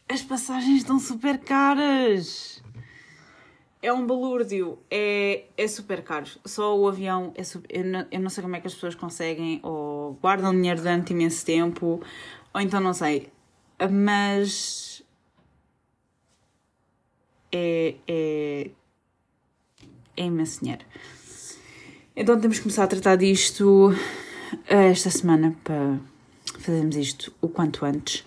as 0.08 0.22
passagens 0.22 0.78
estão 0.78 0.98
super 0.98 1.38
caras. 1.38 2.62
É 3.82 3.92
um 3.92 4.06
balúrdio, 4.06 4.78
é, 4.88 5.44
é 5.56 5.66
super 5.66 6.02
caro. 6.04 6.26
Só 6.44 6.78
o 6.78 6.86
avião, 6.86 7.32
é 7.34 7.42
super, 7.42 7.68
eu, 7.76 7.84
não, 7.84 8.06
eu 8.12 8.20
não 8.20 8.30
sei 8.30 8.42
como 8.42 8.54
é 8.54 8.60
que 8.60 8.68
as 8.68 8.74
pessoas 8.74 8.94
conseguem, 8.94 9.58
ou 9.62 10.14
guardam 10.22 10.52
dinheiro 10.52 10.80
durante 10.80 11.12
imenso 11.12 11.44
tempo, 11.44 12.00
ou 12.54 12.60
então 12.60 12.80
não 12.80 12.94
sei. 12.94 13.32
Mas 13.90 15.02
é, 17.50 17.96
é, 18.06 18.70
é 20.16 20.24
imenso 20.24 20.60
dinheiro. 20.60 20.84
Então 22.14 22.38
temos 22.38 22.58
que 22.58 22.64
começar 22.64 22.84
a 22.84 22.88
tratar 22.88 23.16
disto 23.16 23.90
eh, 24.68 24.90
esta 24.90 25.08
semana 25.08 25.56
para 25.64 25.98
fazermos 26.58 26.94
isto 26.96 27.32
o 27.40 27.48
quanto 27.48 27.86
antes. 27.86 28.20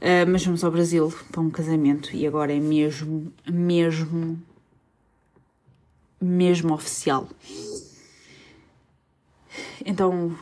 Uh, 0.00 0.28
mas 0.28 0.44
vamos 0.44 0.62
ao 0.62 0.70
Brasil 0.70 1.12
para 1.30 1.40
um 1.40 1.48
casamento 1.48 2.14
e 2.14 2.26
agora 2.26 2.52
é 2.52 2.60
mesmo, 2.60 3.32
mesmo, 3.50 4.38
mesmo 6.20 6.74
oficial. 6.74 7.26
Então 9.84 10.36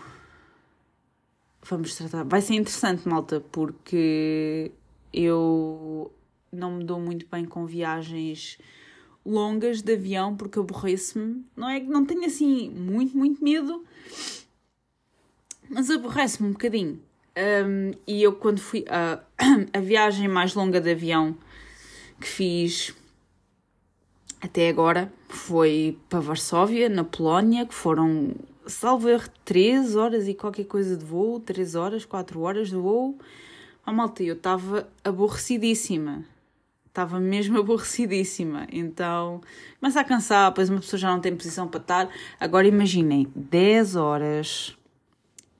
vamos 1.62 1.94
tratar. 1.94 2.24
Vai 2.24 2.42
ser 2.42 2.54
interessante, 2.54 3.08
malta, 3.08 3.40
porque 3.52 4.72
eu 5.12 6.12
não 6.52 6.72
me 6.72 6.84
dou 6.84 6.98
muito 6.98 7.26
bem 7.30 7.44
com 7.44 7.66
viagens 7.66 8.58
longas 9.24 9.82
de 9.82 9.94
avião 9.94 10.36
porque 10.36 10.58
aborrece-me. 10.58 11.44
Não 11.56 11.68
é 11.68 11.80
que 11.80 11.86
não 11.86 12.04
tenho 12.04 12.24
assim 12.24 12.70
muito, 12.70 13.16
muito 13.16 13.42
medo, 13.42 13.84
mas 15.68 15.90
aborrece-me 15.90 16.48
um 16.48 16.52
bocadinho. 16.52 17.00
Um, 17.36 17.92
e 18.06 18.22
eu, 18.22 18.32
quando 18.34 18.60
fui. 18.60 18.84
a 18.88 19.20
a 19.72 19.80
viagem 19.80 20.28
mais 20.28 20.54
longa 20.54 20.80
de 20.80 20.90
avião 20.90 21.36
que 22.20 22.26
fiz 22.26 22.94
até 24.40 24.68
agora 24.68 25.12
foi 25.28 25.98
para 26.08 26.20
Varsóvia, 26.20 26.88
na 26.88 27.04
Polónia, 27.04 27.66
que 27.66 27.74
foram, 27.74 28.34
salvo 28.66 29.08
erro, 29.08 29.28
3 29.44 29.96
horas 29.96 30.28
e 30.28 30.34
qualquer 30.34 30.64
coisa 30.64 30.96
de 30.96 31.04
voo, 31.04 31.40
3 31.40 31.74
horas, 31.74 32.04
4 32.04 32.40
horas 32.40 32.68
de 32.68 32.76
voo. 32.76 33.18
Oh, 33.86 33.92
malta, 33.92 34.22
eu 34.22 34.34
estava 34.34 34.88
aborrecidíssima 35.04 36.24
estava 36.90 37.18
mesmo 37.18 37.58
aborrecidíssima. 37.60 38.66
Então 38.70 39.40
começa 39.80 40.00
a 40.00 40.04
cansar, 40.04 40.50
depois 40.50 40.68
uma 40.68 40.80
pessoa 40.80 41.00
já 41.00 41.10
não 41.10 41.20
tem 41.20 41.34
posição 41.34 41.66
para 41.66 41.80
estar. 41.80 42.08
Agora 42.38 42.66
imaginem, 42.66 43.26
10 43.34 43.96
horas, 43.96 44.76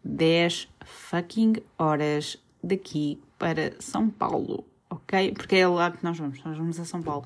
10 0.04 0.68
fucking 0.84 1.54
horas 1.78 2.36
daqui 2.62 3.18
para 3.38 3.72
São 3.80 4.10
Paulo, 4.10 4.64
ok? 4.90 5.32
Porque 5.32 5.56
é 5.56 5.66
lá 5.66 5.90
que 5.90 6.04
nós 6.04 6.18
vamos, 6.18 6.42
nós 6.44 6.58
vamos 6.58 6.78
a 6.78 6.84
São 6.84 7.02
Paulo. 7.02 7.24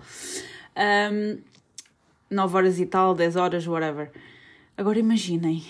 Um, 0.76 1.38
9 2.30 2.56
horas 2.56 2.80
e 2.80 2.86
tal, 2.86 3.14
10 3.14 3.36
horas, 3.36 3.66
whatever. 3.66 4.12
Agora 4.76 4.98
imaginem, 4.98 5.64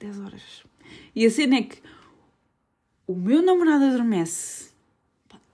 10 0.00 0.20
horas. 0.20 0.64
E 1.14 1.26
a 1.26 1.30
cena 1.30 1.56
é 1.56 1.62
que 1.62 1.82
o 3.06 3.14
meu 3.14 3.42
namorado 3.42 3.84
adormece 3.84 4.69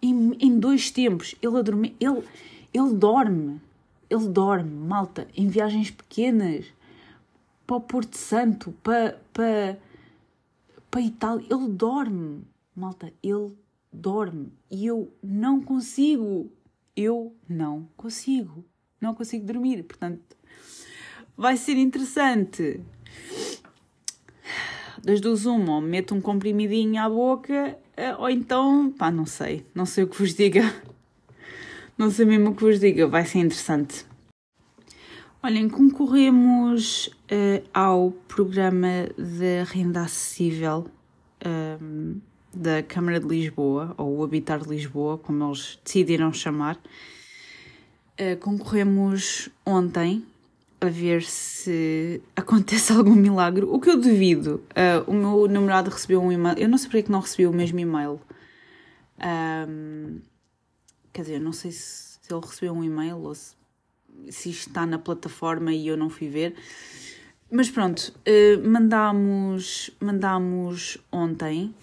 em, 0.06 0.36
em 0.40 0.58
dois 0.58 0.90
tempos. 0.90 1.34
Ele, 1.42 1.58
adorme, 1.58 1.96
ele, 2.00 2.22
ele 2.72 2.94
dorme. 2.94 3.60
Ele 4.08 4.28
dorme, 4.28 4.70
malta, 4.70 5.26
em 5.36 5.48
viagens 5.48 5.90
pequenas 5.90 6.64
para 7.66 7.76
o 7.76 7.80
Porto 7.80 8.16
Santo, 8.16 8.72
para, 8.82 9.20
para, 9.32 9.78
para 10.88 11.00
Itália. 11.00 11.44
Ele 11.50 11.68
dorme, 11.68 12.42
malta, 12.74 13.12
ele 13.22 13.52
dorme. 13.92 14.52
E 14.70 14.86
eu 14.86 15.12
não 15.22 15.60
consigo. 15.60 16.50
Eu 16.94 17.34
não 17.48 17.88
consigo. 17.96 18.64
Não 19.00 19.12
consigo 19.14 19.44
dormir. 19.44 19.82
Portanto, 19.82 20.36
vai 21.36 21.56
ser 21.56 21.76
interessante. 21.76 22.80
Das 25.02 25.20
duas, 25.20 25.46
uma, 25.46 25.80
meto 25.80 26.14
um 26.14 26.20
comprimidinho 26.20 27.02
à 27.02 27.08
boca 27.08 27.78
ou 28.18 28.28
então, 28.28 28.92
pá, 28.92 29.10
não 29.10 29.26
sei, 29.26 29.64
não 29.74 29.86
sei 29.86 30.04
o 30.04 30.08
que 30.08 30.18
vos 30.18 30.34
diga. 30.34 30.62
Não 31.96 32.10
sei 32.10 32.26
mesmo 32.26 32.50
o 32.50 32.54
que 32.54 32.62
vos 32.62 32.78
diga, 32.78 33.06
vai 33.06 33.24
ser 33.24 33.38
interessante. 33.38 34.04
Olhem, 35.42 35.68
concorremos 35.68 37.06
uh, 37.06 37.66
ao 37.72 38.10
programa 38.28 39.08
de 39.16 39.62
renda 39.64 40.02
acessível 40.02 40.86
um, 41.80 42.20
da 42.52 42.82
Câmara 42.82 43.18
de 43.18 43.26
Lisboa, 43.26 43.94
ou 43.96 44.18
o 44.18 44.24
Habitar 44.24 44.60
de 44.60 44.68
Lisboa, 44.68 45.16
como 45.16 45.46
eles 45.46 45.78
decidiram 45.82 46.32
chamar. 46.32 46.76
Uh, 48.20 48.36
concorremos 48.40 49.48
ontem 49.64 50.22
a 50.80 50.86
ver 50.86 51.22
se 51.22 52.20
acontece 52.34 52.92
algum 52.94 53.14
milagre, 53.14 53.64
o 53.64 53.80
que 53.80 53.90
eu 53.90 54.00
duvido. 54.00 54.62
Uh, 54.70 55.10
o 55.10 55.14
meu 55.14 55.48
namorado 55.48 55.90
recebeu 55.90 56.22
um 56.22 56.30
e-mail, 56.30 56.58
eu 56.58 56.68
não 56.68 56.78
sei 56.78 56.88
porque 56.88 56.98
é 56.98 57.02
que 57.02 57.12
não 57.12 57.20
recebi 57.20 57.46
o 57.46 57.52
mesmo 57.52 57.78
e-mail. 57.78 58.20
Um, 59.68 60.20
quer 61.12 61.22
dizer, 61.22 61.40
não 61.40 61.52
sei 61.52 61.72
se, 61.72 62.18
se, 62.20 62.32
ele 62.32 62.40
recebeu 62.40 62.74
um 62.74 62.84
e-mail 62.84 63.18
ou 63.18 63.34
se, 63.34 63.54
se 64.30 64.50
isto 64.50 64.68
está 64.68 64.84
na 64.84 64.98
plataforma 64.98 65.72
e 65.72 65.88
eu 65.88 65.96
não 65.96 66.10
fui 66.10 66.28
ver. 66.28 66.54
Mas 67.50 67.70
pronto, 67.70 68.12
uh, 68.26 68.68
mandámos, 68.68 69.90
mandámos 70.00 70.98
ontem. 71.10 71.74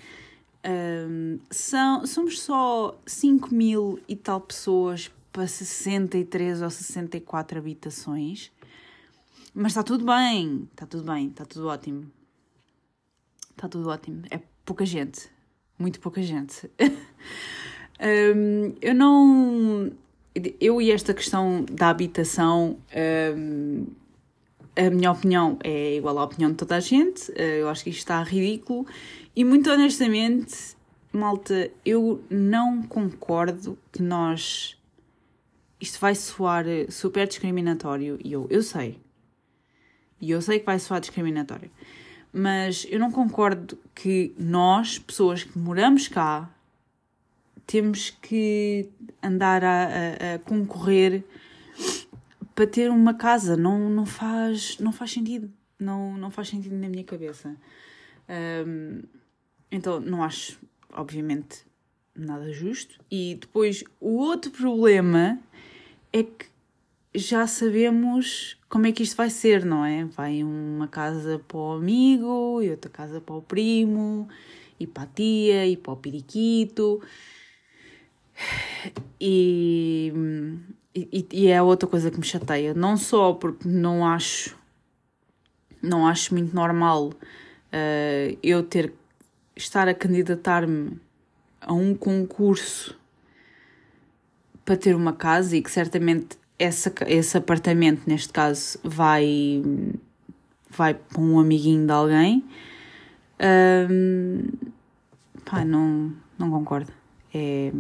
Um, 0.66 1.40
são, 1.50 2.06
somos 2.06 2.42
só 2.42 2.98
5 3.06 3.54
mil 3.54 4.00
e 4.08 4.16
tal 4.16 4.40
pessoas 4.40 5.12
para 5.32 5.48
63 5.48 6.62
ou 6.62 6.70
64 6.70 7.58
habitações. 7.58 8.52
Mas 9.54 9.74
está 9.74 9.84
tudo 9.84 10.04
bem, 10.04 10.68
está 10.72 10.88
tudo 10.88 11.04
bem, 11.04 11.28
está 11.28 11.46
tudo 11.46 11.68
ótimo. 11.68 12.12
Está 13.52 13.70
tudo 13.70 13.88
ótimo. 13.90 14.24
É 14.32 14.40
pouca 14.66 14.84
gente, 14.84 15.30
muito 15.78 16.00
pouca 16.00 16.24
gente. 16.24 16.70
um, 18.36 18.74
eu 18.82 18.96
não. 18.96 19.92
Eu 20.60 20.82
e 20.82 20.92
esta 20.92 21.14
questão 21.14 21.64
da 21.72 21.90
habitação, 21.90 22.80
um, 23.38 23.86
a 24.76 24.90
minha 24.90 25.12
opinião 25.12 25.60
é 25.64 25.98
igual 25.98 26.18
à 26.18 26.24
opinião 26.24 26.50
de 26.50 26.58
toda 26.58 26.76
a 26.76 26.80
gente. 26.80 27.32
Uh, 27.34 27.60
eu 27.60 27.70
acho 27.70 27.84
que 27.84 27.92
isto 27.92 28.00
está 28.00 28.24
ridículo. 28.24 28.88
E 29.36 29.46
muito 29.46 29.70
honestamente, 29.70 30.76
malta, 31.12 31.70
eu 31.86 32.24
não 32.28 32.82
concordo 32.82 33.78
que 33.92 34.02
nós. 34.02 34.76
Isto 35.80 36.00
vai 36.00 36.16
soar 36.16 36.66
super 36.90 37.28
discriminatório 37.28 38.18
e 38.24 38.32
eu, 38.32 38.48
eu 38.50 38.64
sei, 38.64 39.03
E 40.24 40.32
eu 40.32 40.42
sei 40.42 40.58
que 40.58 40.66
vai 40.66 40.80
soar 40.80 41.02
discriminatório. 41.02 41.70
Mas 42.32 42.88
eu 42.90 42.98
não 42.98 43.12
concordo 43.12 43.78
que 43.94 44.34
nós, 44.40 44.98
pessoas 44.98 45.44
que 45.44 45.60
moramos 45.60 46.08
cá, 46.08 46.50
temos 47.68 48.10
que 48.10 48.88
andar 49.22 49.66
a, 49.66 49.84
a, 49.84 50.36
a 50.36 50.40
concorrer 50.40 51.26
para 52.56 52.66
ter 52.66 52.90
uma 52.90 53.14
casa. 53.14 53.58
Não, 53.58 53.90
não, 53.90 54.06
faz, 54.06 54.78
não 54.80 54.94
faz 54.94 55.12
sentido. 55.12 55.52
Não, 55.78 56.16
não 56.16 56.32
faz 56.32 56.48
sentido 56.48 56.78
na 56.78 56.88
minha 56.88 57.04
cabeça. 57.04 57.54
Um, 58.66 59.02
então, 59.70 60.00
não 60.00 60.24
acho, 60.24 60.58
obviamente, 60.94 61.66
nada 62.16 62.50
justo. 62.54 62.98
E 63.12 63.38
depois, 63.42 63.84
o 64.00 64.20
outro 64.20 64.52
problema 64.52 65.38
é 66.14 66.24
que 66.24 66.53
já 67.16 67.46
sabemos 67.46 68.58
como 68.68 68.88
é 68.88 68.92
que 68.92 69.04
isto 69.04 69.16
vai 69.16 69.30
ser, 69.30 69.64
não 69.64 69.86
é? 69.86 70.06
Vai 70.06 70.44
uma 70.44 70.88
casa 70.88 71.40
para 71.48 71.58
o 71.58 71.74
amigo, 71.74 72.62
e 72.62 72.72
outra 72.72 72.90
casa 72.90 73.22
para 73.22 73.36
o 73.36 73.42
primo, 73.42 74.28
e 74.80 74.88
para 74.88 75.04
a 75.04 75.08
tia, 75.08 75.68
e 75.68 75.78
para 75.78 75.94
o 75.94 75.98
periquito. 75.98 77.02
E, 79.20 80.12
e, 80.94 81.28
e 81.32 81.48
é 81.48 81.62
outra 81.62 81.88
coisa 81.88 82.12
que 82.12 82.18
me 82.18 82.26
chateia. 82.26 82.74
Não 82.74 82.98
só 82.98 83.34
porque 83.34 83.68
não 83.68 84.06
acho, 84.06 84.58
não 85.82 86.08
acho 86.08 86.34
muito 86.34 86.56
normal 86.56 87.10
uh, 87.10 88.38
eu 88.42 88.64
ter 88.64 88.92
estar 89.56 89.88
a 89.88 89.94
candidatar-me 89.94 91.00
a 91.62 91.74
um 91.74 91.96
concurso 91.96 93.00
para 94.66 94.76
ter 94.76 94.96
uma 94.96 95.14
casa 95.14 95.56
e 95.56 95.62
que 95.62 95.72
certamente 95.72 96.38
essa, 96.58 96.94
esse 97.08 97.38
apartamento, 97.38 98.04
neste 98.08 98.32
caso, 98.32 98.80
vai, 98.84 99.62
vai 100.70 100.94
para 100.94 101.22
um 101.22 101.40
amiguinho 101.40 101.86
de 101.86 101.92
alguém. 101.92 102.44
Um, 103.90 104.48
pá, 105.46 105.66
não, 105.66 106.14
não 106.38 106.52
concordo. 106.52 106.92
É, 107.34 107.72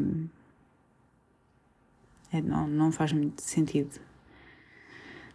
é, 2.31 2.41
não, 2.41 2.67
não 2.67 2.91
faz 2.91 3.13
muito 3.13 3.41
sentido 3.41 3.99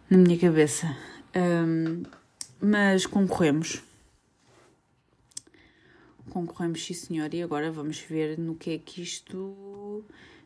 na 0.09 0.17
minha 0.17 0.37
cabeça. 0.37 0.97
Um, 1.35 2.03
mas 2.61 3.05
concorremos. 3.05 3.81
Concorremos, 6.29 6.85
sim 6.85 6.93
senhor, 6.93 7.33
e 7.33 7.41
agora 7.41 7.71
vamos 7.71 7.99
ver 7.99 8.37
no 8.37 8.53
que 8.53 8.71
é 8.71 8.77
que 8.77 9.01
isto 9.01 10.03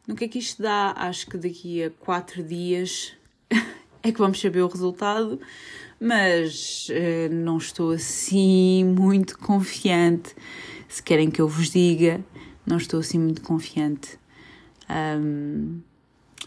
no 0.07 0.15
que 0.15 0.25
é 0.25 0.27
que 0.27 0.39
isto 0.39 0.62
dá? 0.62 0.93
Acho 0.98 1.27
que 1.27 1.38
daqui 1.38 1.83
a 1.83 1.89
quatro 1.89 2.43
dias 2.43 3.13
é 4.03 4.12
que 4.12 4.19
vamos 4.19 4.39
saber 4.39 4.62
o 4.62 4.67
resultado, 4.67 5.39
mas 6.00 6.89
uh, 6.89 7.33
não 7.33 7.57
estou 7.57 7.91
assim 7.91 8.83
muito 8.83 9.38
confiante. 9.38 10.36
Se 10.89 11.01
querem 11.01 11.31
que 11.31 11.41
eu 11.41 11.48
vos 11.48 11.69
diga, 11.69 12.24
não 12.65 12.77
estou 12.77 13.00
assim 13.00 13.17
muito 13.17 13.41
confiante. 13.41 14.19
Um, 14.89 15.81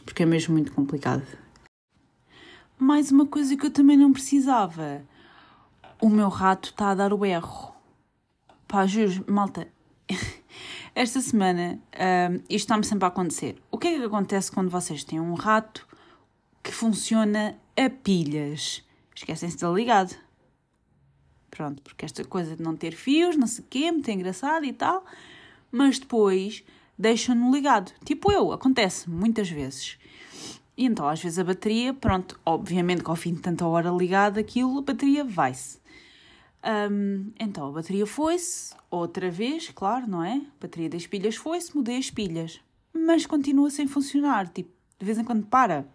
porque 0.04 0.22
é 0.22 0.26
mesmo 0.26 0.52
muito 0.52 0.72
complicado. 0.72 1.26
Mais 2.78 3.10
uma 3.10 3.26
coisa 3.26 3.56
que 3.56 3.66
eu 3.66 3.70
também 3.70 3.96
não 3.96 4.12
precisava. 4.12 5.02
O 6.00 6.10
meu 6.10 6.28
rato 6.28 6.70
está 6.70 6.90
a 6.90 6.94
dar 6.94 7.12
o 7.12 7.24
erro. 7.24 7.74
Pá, 8.68 8.86
juro, 8.86 9.24
malta. 9.26 9.66
Esta 10.96 11.20
semana, 11.20 11.78
uh, 11.92 12.36
isto 12.48 12.54
está-me 12.54 12.82
sempre 12.82 13.04
a 13.04 13.08
acontecer. 13.08 13.62
O 13.70 13.76
que 13.76 13.86
é 13.86 13.98
que 13.98 14.04
acontece 14.04 14.50
quando 14.50 14.70
vocês 14.70 15.04
têm 15.04 15.20
um 15.20 15.34
rato 15.34 15.86
que 16.62 16.72
funciona 16.72 17.54
a 17.76 17.90
pilhas? 17.90 18.82
Esquecem-se 19.14 19.58
de 19.58 19.66
ligado. 19.66 20.16
Pronto, 21.50 21.82
porque 21.82 22.06
esta 22.06 22.24
coisa 22.24 22.56
de 22.56 22.62
não 22.62 22.74
ter 22.74 22.92
fios, 22.92 23.36
não 23.36 23.46
sei 23.46 23.62
o 23.62 23.66
quê, 23.68 23.92
muito 23.92 24.10
engraçado 24.10 24.64
e 24.64 24.72
tal, 24.72 25.04
mas 25.70 25.98
depois 25.98 26.64
deixam-no 26.98 27.54
ligado. 27.54 27.92
Tipo 28.02 28.32
eu, 28.32 28.50
acontece 28.50 29.10
muitas 29.10 29.50
vezes. 29.50 29.98
E 30.78 30.86
então, 30.86 31.06
às 31.06 31.22
vezes, 31.22 31.38
a 31.38 31.44
bateria, 31.44 31.92
pronto, 31.92 32.40
obviamente 32.42 33.04
que 33.04 33.10
ao 33.10 33.16
fim 33.16 33.34
de 33.34 33.42
tanta 33.42 33.66
hora 33.66 33.90
ligada, 33.90 34.40
aquilo, 34.40 34.78
a 34.78 34.82
bateria 34.82 35.24
vai-se. 35.24 35.78
Um, 36.66 37.32
então 37.38 37.68
a 37.68 37.72
bateria 37.72 38.06
foi-se, 38.06 38.74
outra 38.90 39.30
vez, 39.30 39.70
claro, 39.70 40.06
não 40.08 40.24
é? 40.24 40.34
A 40.34 40.60
bateria 40.60 40.88
das 40.88 41.06
pilhas 41.06 41.36
foi-se, 41.36 41.76
mudei 41.76 41.96
as 41.96 42.10
pilhas, 42.10 42.60
mas 42.92 43.24
continua 43.24 43.70
sem 43.70 43.86
funcionar, 43.86 44.48
tipo, 44.48 44.70
de 44.98 45.06
vez 45.06 45.16
em 45.16 45.24
quando 45.24 45.46
para. 45.46 45.86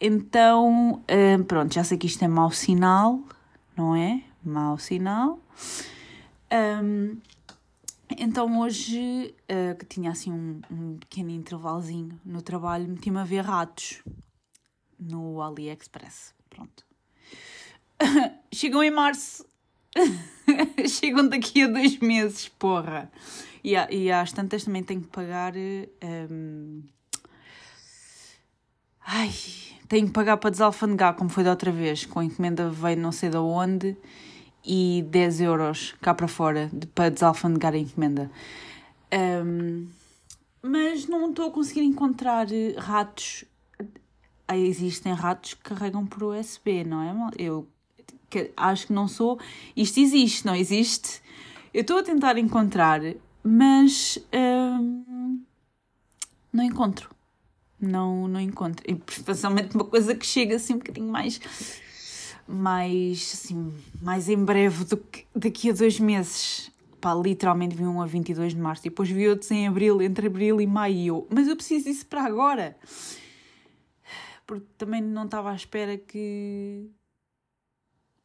Então, 0.00 1.02
um, 1.10 1.42
pronto, 1.42 1.74
já 1.74 1.82
sei 1.82 1.98
que 1.98 2.06
isto 2.06 2.24
é 2.24 2.28
mau 2.28 2.52
sinal, 2.52 3.20
não 3.76 3.96
é? 3.96 4.22
Mau 4.44 4.78
sinal. 4.78 5.40
Um, 6.52 7.18
então 8.16 8.60
hoje, 8.60 9.34
uh, 9.50 9.76
que 9.76 9.84
tinha 9.84 10.12
assim 10.12 10.32
um, 10.32 10.60
um 10.70 10.96
pequeno 10.98 11.30
intervalozinho 11.30 12.18
no 12.24 12.40
trabalho, 12.40 12.88
meti-me 12.88 13.18
a 13.18 13.24
ver 13.24 13.44
ratos 13.44 14.02
no 14.98 15.42
AliExpress. 15.42 16.32
Pronto. 16.48 16.86
Chegam 18.52 18.82
em 18.82 18.90
março. 18.90 19.44
Chegam 20.88 21.28
daqui 21.28 21.62
a 21.62 21.68
dois 21.68 21.98
meses, 21.98 22.48
porra. 22.48 23.10
E, 23.62 23.74
e 23.74 24.10
às 24.10 24.32
tantas 24.32 24.64
também 24.64 24.82
tenho 24.82 25.00
que 25.00 25.08
pagar. 25.08 25.54
Um... 25.56 26.82
Ai, 29.06 29.32
tenho 29.88 30.06
que 30.06 30.12
pagar 30.12 30.36
para 30.36 30.50
desalfandegar, 30.50 31.14
como 31.14 31.30
foi 31.30 31.42
da 31.42 31.50
outra 31.50 31.72
vez, 31.72 32.04
com 32.04 32.20
a 32.20 32.24
encomenda 32.24 32.68
veio 32.68 32.98
não 32.98 33.10
sei 33.10 33.30
de 33.30 33.38
onde 33.38 33.96
e 34.64 35.02
10 35.08 35.40
euros 35.40 35.94
cá 36.02 36.12
para 36.14 36.28
fora 36.28 36.68
de, 36.72 36.86
para 36.88 37.10
desalfandegar 37.10 37.72
a 37.72 37.78
encomenda. 37.78 38.30
Um, 39.12 39.88
mas 40.62 41.06
não 41.06 41.30
estou 41.30 41.48
a 41.48 41.50
conseguir 41.50 41.82
encontrar 41.82 42.46
ratos. 42.76 43.44
Existem 44.50 45.12
ratos 45.12 45.54
que 45.54 45.62
carregam 45.62 46.06
por 46.06 46.22
USB, 46.22 46.84
não 46.84 47.02
é? 47.02 47.30
Eu 47.38 47.66
que 48.28 48.50
acho 48.56 48.86
que 48.86 48.92
não 48.92 49.08
sou. 49.08 49.38
Isto 49.76 50.00
existe, 50.00 50.46
não 50.46 50.54
existe? 50.54 51.20
Eu 51.72 51.82
estou 51.82 51.98
a 51.98 52.02
tentar 52.02 52.38
encontrar, 52.38 53.00
mas 53.42 54.18
hum, 54.32 55.42
não 56.52 56.64
encontro. 56.64 57.10
Não, 57.80 58.26
não 58.26 58.40
encontro. 58.40 58.84
E 58.88 59.00
especialmente 59.08 59.74
uma 59.74 59.84
coisa 59.84 60.14
que 60.14 60.26
chega 60.26 60.56
assim 60.56 60.74
um 60.74 60.78
bocadinho 60.78 61.10
mais. 61.10 61.40
Mais, 62.46 63.32
assim, 63.34 63.72
mais 64.00 64.28
em 64.28 64.42
breve 64.42 64.84
do 64.84 64.96
que 64.96 65.26
daqui 65.34 65.70
a 65.70 65.72
dois 65.72 66.00
meses. 66.00 66.72
Pá, 67.00 67.14
literalmente 67.14 67.76
vi 67.76 67.84
um 67.84 68.02
a 68.02 68.06
22 68.06 68.54
de 68.54 68.60
março 68.60 68.82
e 68.86 68.90
depois 68.90 69.08
vi 69.08 69.28
outros 69.28 69.50
em 69.52 69.68
abril, 69.68 70.02
entre 70.02 70.26
abril 70.26 70.60
e 70.60 70.66
maio. 70.66 71.26
Mas 71.30 71.46
eu 71.46 71.54
preciso 71.54 71.84
disso 71.84 72.06
para 72.06 72.24
agora. 72.24 72.76
Porque 74.46 74.66
também 74.76 75.00
não 75.00 75.26
estava 75.26 75.52
à 75.52 75.54
espera 75.54 75.96
que 75.96 76.90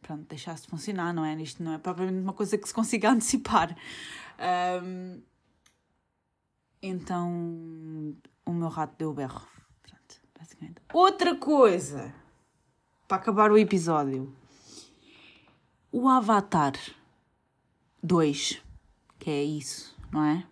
pronto, 0.04 0.28
deixasse 0.28 0.64
de 0.64 0.70
funcionar, 0.70 1.14
não 1.14 1.26
é? 1.26 1.34
Isto 1.42 1.64
não 1.64 1.74
é 1.74 1.78
propriamente 1.78 2.22
uma 2.22 2.34
coisa 2.34 2.58
que 2.58 2.68
se 2.68 2.74
consiga 2.74 3.10
antecipar. 3.12 3.76
Um, 4.84 5.22
então, 6.82 8.16
o 8.46 8.52
meu 8.52 8.68
rato 8.68 8.96
deu 8.98 9.10
o 9.10 9.14
berro. 9.14 9.42
Pronto, 9.82 10.16
basicamente. 10.38 10.82
Outra 10.94 11.36
coisa, 11.36 12.14
para 13.08 13.18
acabar 13.18 13.52
o 13.52 13.58
episódio. 13.58 14.36
O 15.92 16.10
Avatar 16.10 16.74
2, 18.02 18.62
que 19.20 19.30
é 19.30 19.44
isso, 19.44 19.96
não 20.12 20.24
é? 20.26 20.46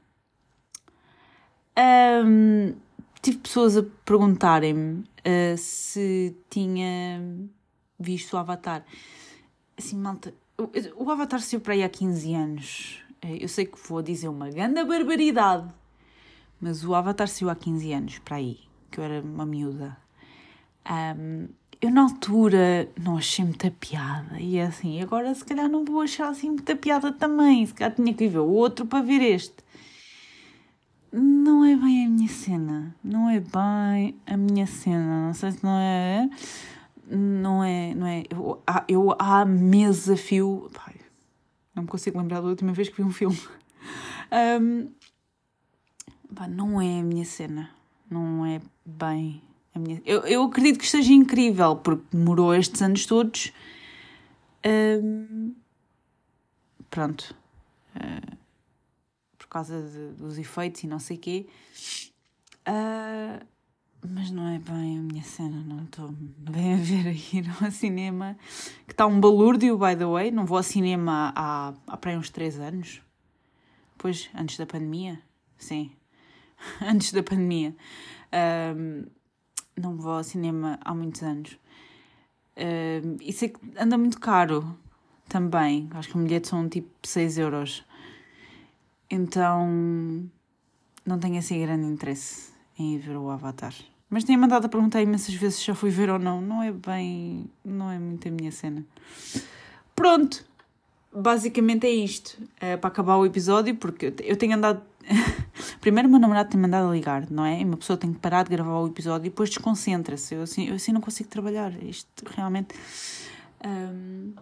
Um, 2.24 2.76
tive 3.22 3.40
pessoas 3.40 3.76
a 3.76 3.84
perguntarem-me 4.06 5.00
uh, 5.02 5.58
se 5.58 6.38
tinha 6.50 7.20
visto 8.00 8.34
o 8.34 8.38
Avatar 8.38 8.86
assim, 9.78 9.98
malta, 9.98 10.34
o 10.96 11.10
Avatar 11.10 11.42
saiu 11.42 11.62
para 11.62 11.74
aí 11.74 11.84
há 11.84 11.90
15 11.90 12.34
anos. 12.34 13.04
É, 13.22 13.44
eu 13.44 13.48
sei 13.48 13.66
que 13.66 13.78
vou 13.88 14.02
dizer 14.02 14.28
uma 14.28 14.50
grande 14.50 14.84
barbaridade, 14.84 15.68
mas 16.60 16.84
o 16.84 16.94
Avatar 16.94 17.28
saiu 17.28 17.50
há 17.50 17.56
15 17.56 17.94
anos 17.94 18.20
para 18.20 18.38
aí, 18.38 18.60
que 18.90 19.00
eu 19.00 19.04
era 19.04 19.22
uma 19.22 19.46
miúda. 19.46 19.98
Um, 20.90 21.48
eu 21.82 21.90
na 21.90 22.04
altura 22.04 22.90
não 23.00 23.18
achei 23.18 23.44
muita 23.44 23.72
piada 23.72 24.40
e 24.40 24.58
é 24.58 24.66
assim, 24.66 25.02
agora 25.02 25.34
se 25.34 25.44
calhar 25.44 25.68
não 25.68 25.84
vou 25.84 26.02
achar 26.02 26.30
assim 26.30 26.50
muita 26.50 26.76
piada 26.76 27.12
também, 27.12 27.66
se 27.66 27.74
calhar 27.74 27.96
tinha 27.96 28.14
que 28.14 28.28
ver 28.28 28.40
o 28.40 28.48
outro 28.48 28.86
para 28.86 29.04
ver 29.04 29.22
este. 29.22 29.56
Não 31.12 31.66
é 31.66 31.76
bem 31.76 32.06
a 32.06 32.10
minha 32.10 32.30
cena, 32.30 32.96
não 33.04 33.30
é 33.30 33.40
bem 33.40 34.16
a 34.26 34.38
minha 34.38 34.68
cena, 34.68 35.28
não 35.28 35.34
sei 35.34 35.52
se 35.52 35.64
não 35.64 35.78
é 35.78 36.30
não 37.16 37.64
é. 37.64 37.94
Não 37.94 38.08
é 38.08 38.24
eu, 38.30 38.64
eu 38.88 39.16
há 39.20 39.46
meses 39.46 40.10
a 40.10 40.18
fio. 40.18 40.70
Pai, 40.74 40.96
não 41.76 41.84
me 41.84 41.90
consigo 41.90 42.18
lembrar 42.18 42.42
da 42.42 42.48
última 42.48 42.74
vez 42.74 42.90
que 42.90 42.98
vi 42.98 43.04
um 43.04 43.12
filme. 43.12 43.38
Um, 44.34 44.90
pá, 46.34 46.48
não 46.48 46.82
é 46.82 47.02
a 47.02 47.04
minha 47.04 47.26
cena. 47.26 47.70
Não 48.10 48.46
é 48.46 48.62
bem 48.86 49.42
a 49.76 49.80
minha. 49.80 50.02
Eu, 50.06 50.22
eu 50.22 50.44
acredito 50.44 50.80
que 50.80 50.86
esteja 50.86 51.12
incrível, 51.12 51.76
porque 51.76 52.06
demorou 52.14 52.56
estes 52.56 52.82
anos 52.82 53.06
todos 53.06 53.52
Um, 54.66 55.56
pronto. 56.90 57.36
Uh, 57.96 58.38
por 59.38 59.48
causa 59.48 59.82
de, 59.82 60.14
dos 60.14 60.38
efeitos 60.38 60.84
e 60.84 60.88
não 60.88 61.00
sei 61.00 61.18
o 61.18 61.20
quê. 61.20 61.48
Uh, 62.68 63.46
mas 64.04 64.32
não 64.32 64.48
é 64.48 64.58
bem 64.58 64.98
a 64.98 65.02
minha 65.02 65.24
cena, 65.24 65.64
não 65.64 65.84
estou 65.84 66.10
bem 66.12 66.74
a 66.74 66.78
ver 66.78 67.08
a 67.08 67.12
ir 67.12 67.50
ao 67.62 67.72
cinema. 67.72 68.38
Que 68.88 68.94
está 68.94 69.06
um 69.06 69.20
balúrdio, 69.20 69.78
by 69.78 69.96
the 69.96 70.06
way. 70.06 70.32
Não 70.32 70.46
vou 70.46 70.58
ao 70.58 70.64
cinema 70.64 71.32
há, 71.36 71.74
há 71.88 71.98
para 71.98 72.18
uns 72.18 72.30
3 72.30 72.60
anos. 72.60 73.02
Pois, 73.98 74.30
antes 74.36 74.58
da 74.58 74.66
pandemia. 74.66 75.22
Sim, 75.58 75.92
antes 76.82 77.12
da 77.12 77.22
pandemia. 77.22 77.76
Um, 78.76 79.06
não 79.80 79.96
vou 79.96 80.14
ao 80.14 80.24
cinema 80.24 80.80
há 80.84 80.94
muitos 80.94 81.22
anos. 81.22 81.60
Um, 82.58 83.18
e 83.22 83.32
sei 83.32 83.50
que 83.50 83.60
anda 83.78 83.98
muito 83.98 84.20
caro 84.20 84.78
também. 85.30 85.88
Acho 85.92 86.10
que 86.10 86.18
o 86.18 86.24
bilhete 86.24 86.48
são 86.48 86.68
tipo 86.68 86.90
6 87.08 87.38
euros. 87.38 87.86
Então 89.10 89.68
não 91.06 91.20
tenho 91.20 91.38
assim 91.38 91.62
grande 91.62 91.86
interesse 91.86 92.52
em 92.78 92.98
ver 92.98 93.18
o 93.18 93.30
Avatar. 93.30 93.74
Mas 94.12 94.26
tenho 94.26 94.38
mandado 94.38 94.66
a 94.66 94.70
perguntar 94.70 95.02
imensas 95.02 95.34
vezes 95.34 95.60
se 95.60 95.66
já 95.66 95.74
fui 95.74 95.90
ver 95.90 96.10
ou 96.10 96.20
não. 96.20 96.42
Não 96.42 96.62
é 96.62 96.70
bem. 96.70 97.50
Não 97.64 97.90
é 97.90 97.98
muito 97.98 98.28
a 98.28 98.32
minha 98.32 98.52
cena. 98.52 98.86
Pronto! 99.96 100.46
Basicamente 101.14 101.88
é 101.88 101.90
isto. 101.90 102.38
É 102.60 102.76
para 102.76 102.90
acabar 102.90 103.16
o 103.16 103.26
episódio, 103.26 103.74
porque 103.74 104.14
eu 104.22 104.36
tenho 104.36 104.58
andado. 104.58 104.82
Primeiro, 105.80 106.10
o 106.10 106.12
meu 106.12 106.20
namorado 106.20 106.50
tem 106.50 106.60
mandado 106.60 106.90
a 106.90 106.94
ligar, 106.94 107.32
não 107.32 107.46
é? 107.46 107.62
E 107.62 107.64
uma 107.64 107.78
pessoa 107.78 107.96
tem 107.96 108.12
que 108.12 108.20
parar 108.20 108.44
de 108.44 108.50
gravar 108.50 108.82
o 108.82 108.88
episódio 108.88 109.28
e 109.28 109.30
depois 109.30 109.50
desconcentra-se. 109.50 110.36
Eu 110.36 110.42
assim, 110.42 110.68
eu 110.68 110.76
assim 110.76 110.92
não 110.92 111.00
consigo 111.00 111.30
trabalhar. 111.30 111.72
Isto 111.82 112.26
realmente. 112.36 112.76
Um... 113.66 114.34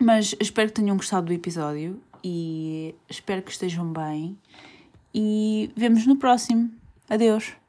Mas 0.00 0.34
espero 0.40 0.68
que 0.68 0.80
tenham 0.80 0.96
gostado 0.96 1.26
do 1.26 1.32
episódio 1.34 2.00
e 2.24 2.94
espero 3.06 3.42
que 3.42 3.50
estejam 3.50 3.92
bem. 3.92 4.38
E 5.14 5.70
vemos 5.76 6.06
no 6.06 6.16
próximo. 6.16 6.70
Adeus! 7.06 7.65